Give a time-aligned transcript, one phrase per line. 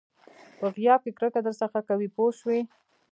[0.57, 2.59] په غیاب کې کرکه درڅخه کوي پوه شوې!.